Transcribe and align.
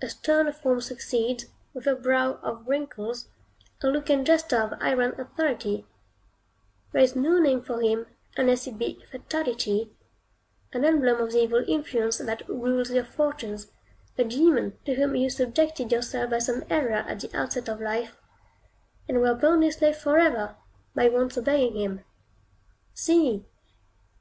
A 0.00 0.08
sterner 0.08 0.52
form 0.52 0.80
succeeds, 0.80 1.46
with 1.72 1.88
a 1.88 1.96
brow 1.96 2.34
of 2.44 2.64
wrinkles, 2.68 3.26
a 3.82 3.88
look 3.88 4.08
and 4.08 4.24
gesture 4.24 4.60
of 4.62 4.78
iron 4.80 5.20
authority; 5.20 5.84
there 6.92 7.02
is 7.02 7.16
no 7.16 7.40
name 7.40 7.60
for 7.60 7.80
him 7.82 8.06
unless 8.36 8.68
it 8.68 8.78
be 8.78 9.02
Fatality, 9.10 9.90
an 10.72 10.84
emblem 10.84 11.20
of 11.20 11.32
the 11.32 11.42
evil 11.42 11.64
influence 11.66 12.18
that 12.18 12.48
rules 12.48 12.92
your 12.92 13.02
fortunes; 13.02 13.72
a 14.16 14.22
demon 14.22 14.78
to 14.84 14.94
whom 14.94 15.16
you 15.16 15.28
subjected 15.28 15.90
yourself 15.90 16.30
by 16.30 16.38
some 16.38 16.62
error 16.70 16.92
at 17.08 17.18
the 17.18 17.36
outset 17.36 17.68
of 17.68 17.80
life, 17.80 18.16
and 19.08 19.20
were 19.20 19.34
bound 19.34 19.64
his 19.64 19.74
slave 19.78 19.96
forever, 19.96 20.54
by 20.94 21.08
once 21.08 21.36
obeying 21.36 21.74
him. 21.76 22.04
See! 22.92 23.44